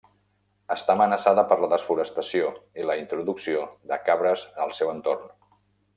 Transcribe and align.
Està 0.75 0.93
amenaçada 0.93 1.43
per 1.51 1.57
la 1.65 1.69
desforestació 1.73 2.49
i 2.83 2.89
la 2.91 2.95
introducció 3.03 3.69
de 3.93 4.03
cabres 4.09 4.47
al 4.65 4.75
seu 4.79 4.95
entorn. 4.95 5.29